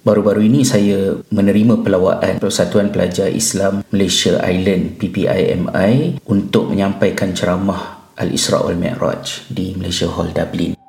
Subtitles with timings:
[0.00, 8.64] Baru-baru ini saya menerima pelawaan Persatuan Pelajar Islam Malaysia Island PPIMI untuk menyampaikan ceramah Al-Isra'
[8.64, 10.79] wal Mi'raj di Malaysia Hall Dublin.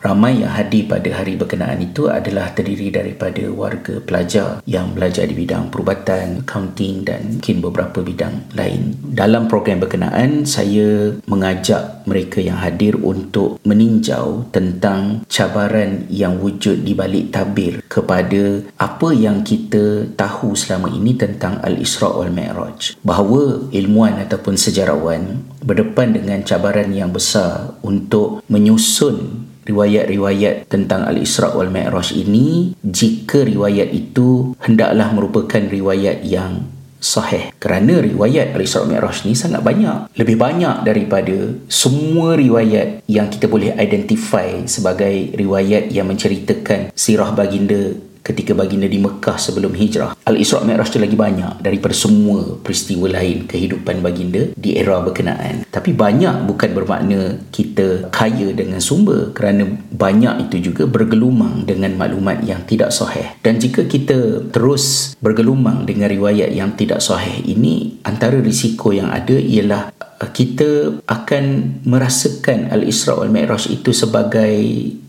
[0.00, 5.34] Ramai yang hadir pada hari berkenaan itu adalah terdiri daripada warga pelajar yang belajar di
[5.36, 8.96] bidang perubatan, accounting dan mungkin beberapa bidang lain.
[9.12, 16.96] Dalam program berkenaan, saya mengajak mereka yang hadir untuk meninjau tentang cabaran yang wujud di
[16.96, 22.98] balik tabir kepada apa yang kita tahu selama ini tentang Al-Isra' wal Mi'raj.
[23.02, 31.70] Bahawa ilmuwan ataupun sejarawan berdepan dengan cabaran yang besar untuk menyusun riwayat-riwayat tentang Al-Isra' wal
[31.70, 36.66] Mi'raj ini jika riwayat itu hendaklah merupakan riwayat yang
[37.02, 37.50] sahih.
[37.58, 40.14] Kerana riwayat Al-Isra' wal Mi'raj ni sangat banyak.
[40.14, 48.11] Lebih banyak daripada semua riwayat yang kita boleh identify sebagai riwayat yang menceritakan sirah baginda
[48.22, 50.14] ketika baginda di Mekah sebelum hijrah.
[50.22, 55.66] Al-Isra' Mi'raj itu lagi banyak daripada semua peristiwa lain kehidupan baginda di era berkenaan.
[55.68, 62.46] Tapi banyak bukan bermakna kita kaya dengan sumber kerana banyak itu juga bergelumang dengan maklumat
[62.46, 63.34] yang tidak sahih.
[63.42, 69.34] Dan jika kita terus bergelumang dengan riwayat yang tidak sahih ini, antara risiko yang ada
[69.34, 71.44] ialah uh, kita akan
[71.82, 74.54] merasakan Al-Isra' wal Mi'raj itu sebagai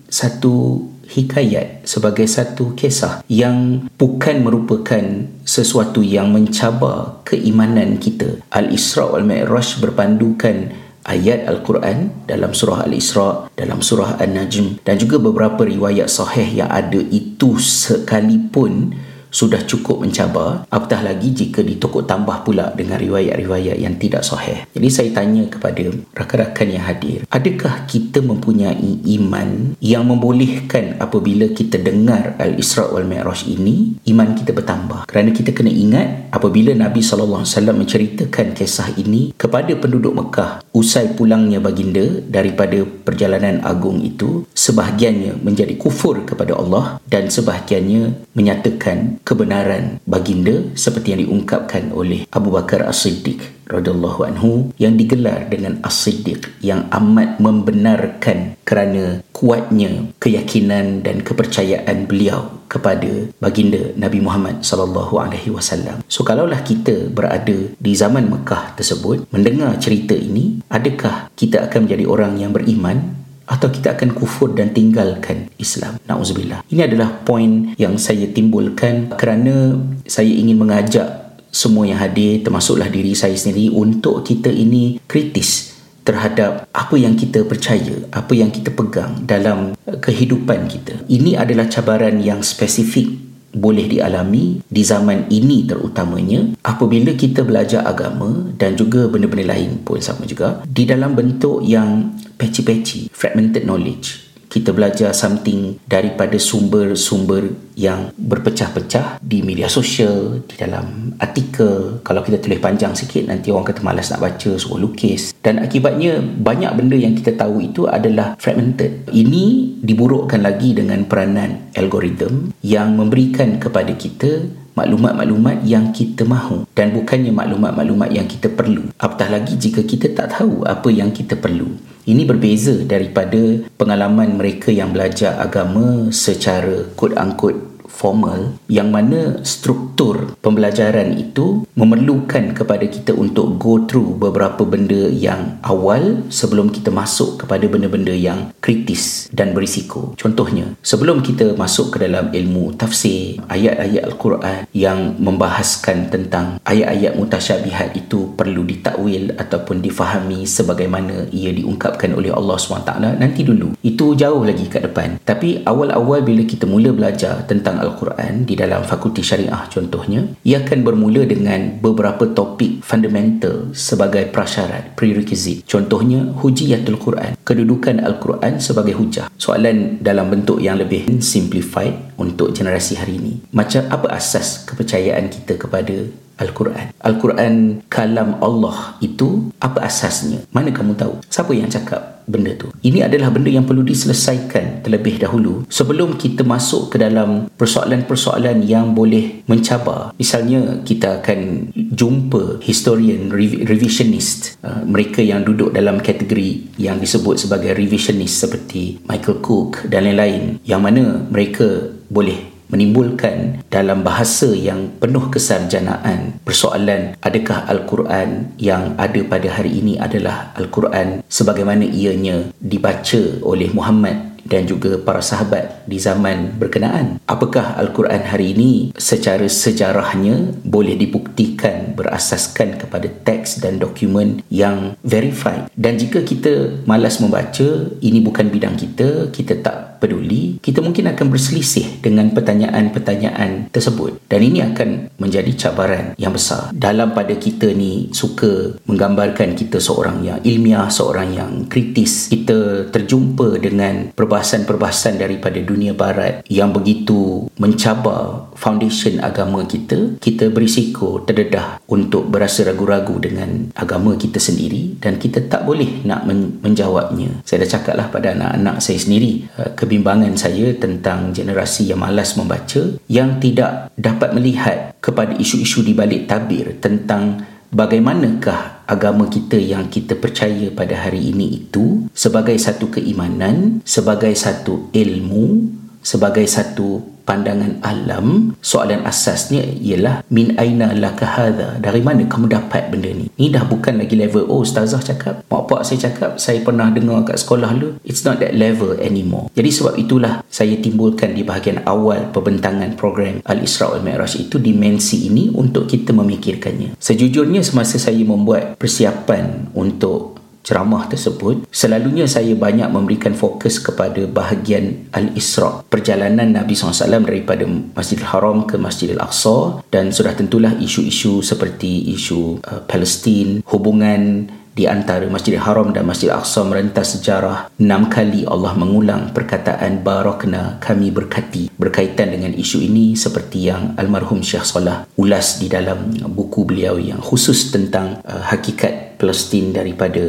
[0.10, 8.42] satu hikayat sebagai satu kisah yang bukan merupakan sesuatu yang mencabar keimanan kita.
[8.50, 10.74] Al-Isra' wal-Mi'raj berpandukan
[11.06, 17.00] ayat Al-Quran dalam surah Al-Isra' dalam surah An-Najm dan juga beberapa riwayat sahih yang ada
[17.00, 18.96] itu sekalipun
[19.34, 24.70] sudah cukup mencabar apatah lagi jika ditokok tambah pula dengan riwayat-riwayat yang tidak sahih.
[24.70, 31.82] Jadi saya tanya kepada rakan-rakan yang hadir adakah kita mempunyai iman yang membolehkan apabila kita
[31.82, 35.10] dengar Al-Isra' wal-Mi'raj ini iman kita bertambah?
[35.10, 37.42] Kerana kita kena ingat apabila Nabi SAW
[37.74, 45.74] menceritakan kisah ini kepada penduduk Mekah usai pulangnya baginda daripada perjalanan agung itu sebahagiannya menjadi
[45.74, 53.40] kufur kepada Allah dan sebahagiannya menyatakan kebenaran baginda seperti yang diungkapkan oleh Abu Bakar As-Siddiq
[53.72, 62.64] radhiyallahu anhu yang digelar dengan As-Siddiq yang amat membenarkan kerana kuatnya keyakinan dan kepercayaan beliau
[62.68, 66.02] kepada baginda Nabi Muhammad sallallahu alaihi wasallam.
[66.10, 72.06] So kalaulah kita berada di zaman Mekah tersebut mendengar cerita ini, adakah kita akan menjadi
[72.10, 76.00] orang yang beriman atau kita akan kufur dan tinggalkan Islam.
[76.08, 76.64] Nauzubillah.
[76.72, 79.78] Ini adalah poin yang saya timbulkan kerana
[80.08, 81.24] saya ingin mengajak
[81.54, 85.74] semua yang hadir termasuklah diri saya sendiri untuk kita ini kritis
[86.04, 91.00] terhadap apa yang kita percaya, apa yang kita pegang dalam kehidupan kita.
[91.08, 98.50] Ini adalah cabaran yang spesifik boleh dialami di zaman ini terutamanya apabila kita belajar agama
[98.58, 104.70] dan juga benda-benda lain pun sama juga di dalam bentuk yang patchy-patchy fragmented knowledge kita
[104.70, 111.98] belajar something daripada sumber-sumber yang berpecah-pecah di media sosial, di dalam artikel.
[112.06, 115.34] Kalau kita tulis panjang sikit, nanti orang kata malas nak baca, suruh lukis.
[115.42, 119.10] Dan akibatnya, banyak benda yang kita tahu itu adalah fragmented.
[119.10, 126.94] Ini diburukkan lagi dengan peranan algoritma yang memberikan kepada kita maklumat-maklumat yang kita mahu dan
[126.94, 128.90] bukannya maklumat-maklumat yang kita perlu.
[128.98, 131.93] Apatah lagi jika kita tak tahu apa yang kita perlu.
[132.04, 141.16] Ini berbeza daripada pengalaman mereka yang belajar agama secara quote-unquote formal yang mana struktur pembelajaran
[141.16, 147.66] itu memerlukan kepada kita untuk go through beberapa benda yang awal sebelum kita masuk kepada
[147.66, 150.14] benda-benda yang kritis dan berisiko.
[150.20, 157.98] Contohnya, sebelum kita masuk ke dalam ilmu tafsir, ayat-ayat Al-Quran yang membahaskan tentang ayat-ayat mutasyabihat
[157.98, 163.74] itu perlu ditakwil ataupun difahami sebagaimana ia diungkapkan oleh Allah SWT nanti dulu.
[163.82, 165.18] Itu jauh lagi ke depan.
[165.24, 170.66] Tapi awal-awal bila kita mula belajar tentang Al Al-Quran di dalam fakulti syariah contohnya ia
[170.66, 175.62] akan bermula dengan beberapa topik fundamental sebagai prasyarat prerequisite.
[175.70, 179.30] Contohnya hujiyatul Quran kedudukan Al-Quran sebagai hujah.
[179.38, 183.34] Soalan dalam bentuk yang lebih simplified untuk generasi hari ini.
[183.54, 186.10] Macam apa asas kepercayaan kita kepada
[186.42, 186.94] Al-Quran.
[187.02, 190.42] Al-Quran kalam Allah itu apa asasnya?
[190.50, 191.22] Mana kamu tahu?
[191.30, 192.72] Siapa yang cakap benda tu?
[192.82, 198.98] Ini adalah benda yang perlu diselesaikan terlebih dahulu sebelum kita masuk ke dalam persoalan-persoalan yang
[198.98, 200.16] boleh mencabar.
[200.18, 203.30] Misalnya kita akan jumpa historian
[203.68, 210.10] revisionist, uh, mereka yang duduk dalam kategori yang disebut sebagai revisionist seperti Michael Cook dan
[210.10, 218.98] lain-lain yang mana mereka boleh menimbulkan dalam bahasa yang penuh kesarjanaan persoalan adakah Al-Quran yang
[218.98, 225.88] ada pada hari ini adalah Al-Quran sebagaimana ianya dibaca oleh Muhammad dan juga para sahabat
[225.88, 227.20] di zaman berkenaan.
[227.26, 235.72] Apakah Al-Quran hari ini secara sejarahnya boleh dibuktikan berasaskan kepada teks dan dokumen yang verified.
[235.74, 241.28] Dan jika kita malas membaca, ini bukan bidang kita, kita tak peduli, kita mungkin akan
[241.28, 244.24] berselisih dengan pertanyaan-pertanyaan tersebut.
[244.32, 246.72] Dan ini akan menjadi cabaran yang besar.
[246.72, 252.32] Dalam pada kita ni suka menggambarkan kita seorang yang ilmiah, seorang yang kritis.
[252.32, 261.20] Kita terjumpa dengan perbahasan-perbahasan daripada dunia barat yang begitu mencabar foundation agama kita, kita berisiko
[261.28, 267.44] terdedah untuk berasa ragu-ragu dengan agama kita sendiri dan kita tak boleh nak men- menjawabnya.
[267.44, 272.38] Saya dah cakap lah pada anak-anak saya sendiri uh, kebimbangan saya tentang generasi yang malas
[272.38, 277.42] membaca yang tidak dapat melihat kepada isu-isu di balik tabir tentang
[277.74, 284.94] bagaimanakah agama kita yang kita percaya pada hari ini itu sebagai satu keimanan, sebagai satu
[284.94, 285.74] ilmu,
[286.04, 291.80] sebagai satu pandangan alam soalan asasnya ialah min aina laka hadha?
[291.80, 293.32] Dari mana kamu dapat benda ni?
[293.40, 297.24] Ni dah bukan lagi level oh ustazah cakap mak pak saya cakap saya pernah dengar
[297.28, 299.48] kat sekolah dulu it's not that level anymore.
[299.56, 305.52] Jadi sebab itulah saya timbulkan di bahagian awal pembentangan program Al-Isra' Al-Mi'raj itu dimensi ini
[305.54, 307.00] untuk kita memikirkannya.
[307.00, 310.33] Sejujurnya semasa saya membuat persiapan untuk
[310.64, 318.26] ceramah tersebut selalunya saya banyak memberikan fokus kepada bahagian Al-Isra perjalanan Nabi SAW daripada Masjidil
[318.32, 325.30] Haram ke Masjidil Aqsa dan sudah tentulah isu-isu seperti isu uh, Palestin hubungan di antara
[325.30, 331.70] Masjidil Haram dan Masjidil Aqsa merentas sejarah enam kali Allah mengulang perkataan barakna kami berkati
[331.78, 337.22] berkaitan dengan isu ini seperti yang almarhum Syekh Salah ulas di dalam buku beliau yang
[337.22, 340.20] khusus tentang uh, hakikat Palestin daripada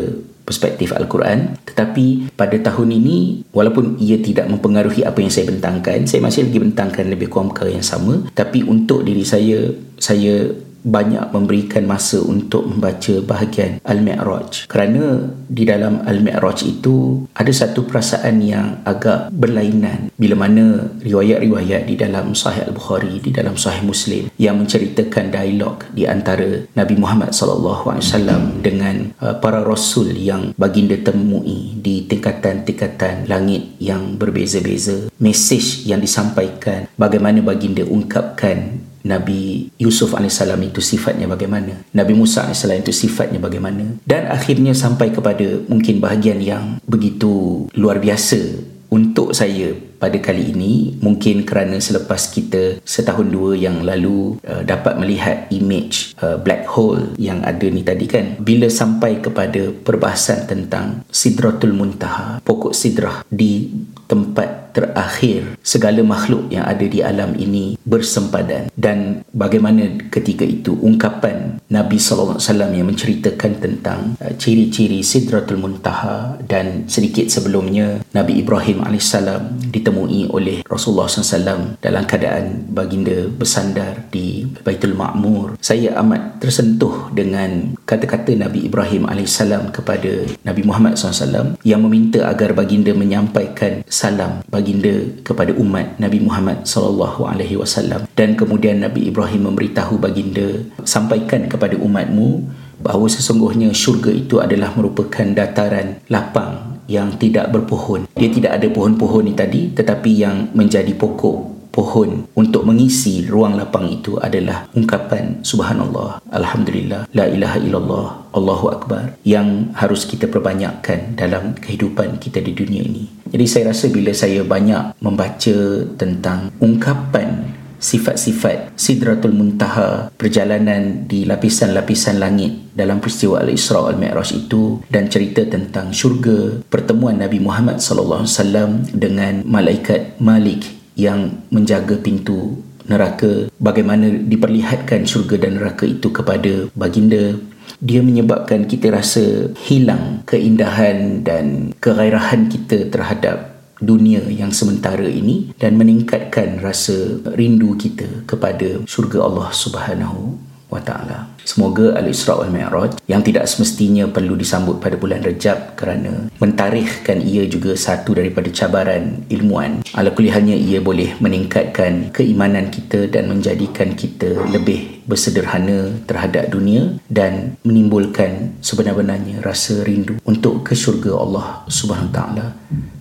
[0.44, 1.56] perspektif Al-Quran.
[1.64, 6.60] Tetapi pada tahun ini walaupun ia tidak mempengaruhi apa yang saya bentangkan saya masih lagi
[6.60, 8.28] bentangkan lebih kurang perkara yang sama.
[8.36, 10.52] Tapi untuk diri saya saya
[10.84, 14.68] banyak memberikan masa untuk membaca bahagian Al-Mi'raj.
[14.68, 20.12] Kerana di dalam Al-Mi'raj itu ada satu perasaan yang agak berlainan.
[20.14, 26.04] Bila mana riwayat-riwayat di dalam Sahih Al-Bukhari di dalam Sahih Muslim yang menceritakan dialog di
[26.04, 34.20] antara Nabi Muhammad SAW dengan uh, para rasul yang baginda temui di tingkatan-tingkatan langit yang
[34.20, 41.84] berbeza-beza mesej yang disampaikan bagaimana baginda ungkapkan Nabi Yusuf AS itu sifatnya bagaimana?
[41.92, 44.00] Nabi Musa AS itu sifatnya bagaimana?
[44.08, 48.40] Dan akhirnya sampai kepada mungkin bahagian yang begitu luar biasa
[48.88, 55.00] untuk saya pada kali ini mungkin kerana selepas kita setahun dua yang lalu uh, dapat
[55.00, 61.08] melihat image uh, black hole yang ada ni tadi kan bila sampai kepada perbahasan tentang
[61.08, 63.72] sidratul muntaha pokok sidrah di
[64.04, 68.68] tempat terakhir segala makhluk yang ada di alam ini bersempadan.
[68.74, 76.90] Dan bagaimana ketika itu ungkapan Nabi wasallam yang menceritakan tentang uh, ciri-ciri Sidratul Muntaha dan
[76.90, 84.98] sedikit sebelumnya Nabi Ibrahim alaihissalam ditemui oleh Rasulullah SAW dalam keadaan baginda bersandar di Baitul
[84.98, 85.54] Ma'mur.
[85.62, 92.58] Saya amat tersentuh dengan kata-kata Nabi Ibrahim alaihissalam kepada Nabi Muhammad SAW yang meminta agar
[92.58, 98.10] baginda menyampaikan salam baginda kepada umat Nabi Muhammad wasallam.
[98.18, 102.42] Dan kemudian Nabi Ibrahim memberitahu baginda sampaikan kepada umatmu
[102.82, 108.06] bahawa sesungguhnya syurga itu adalah merupakan dataran lapang yang tidak berpohon.
[108.14, 113.90] Dia tidak ada pohon-pohon ni tadi tetapi yang menjadi pokok pohon untuk mengisi ruang lapang
[113.90, 121.58] itu adalah ungkapan subhanallah alhamdulillah la ilaha illallah Allahu akbar yang harus kita perbanyakkan dalam
[121.58, 123.10] kehidupan kita di dunia ini.
[123.26, 125.56] Jadi saya rasa bila saya banyak membaca
[125.98, 127.50] tentang ungkapan
[127.84, 135.92] sifat-sifat sidratul muntaha perjalanan di lapisan-lapisan langit dalam peristiwa al-Isra al-Mi'raj itu dan cerita tentang
[135.92, 140.64] syurga pertemuan Nabi Muhammad sallallahu alaihi wasallam dengan malaikat Malik
[140.96, 143.48] yang menjaga pintu neraka.
[143.60, 147.36] Bagaimana diperlihatkan syurga dan neraka itu kepada baginda.
[147.80, 155.74] Dia menyebabkan kita rasa hilang keindahan dan kegairahan kita terhadap dunia yang sementara ini dan
[155.74, 160.38] meningkatkan rasa rindu kita kepada syurga Allah Subhanahu
[160.74, 161.30] wa taala.
[161.44, 167.46] Semoga Al-Isra wal Mi'raj yang tidak semestinya perlu disambut pada bulan Rejab kerana mentarikhkan ia
[167.46, 169.84] juga satu daripada cabaran ilmuan.
[169.94, 178.56] Ala ia boleh meningkatkan keimanan kita dan menjadikan kita lebih bersederhana terhadap dunia dan menimbulkan
[178.64, 182.56] sebenar-benarnya rasa rindu untuk ke syurga Allah Subhanahu taala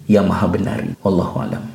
[0.08, 0.80] yang maha benar.
[1.02, 1.73] Wallahu alam.